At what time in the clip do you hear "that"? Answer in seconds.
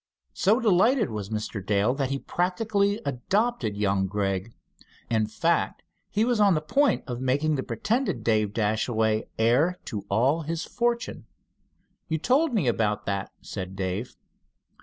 1.93-2.09, 13.05-13.31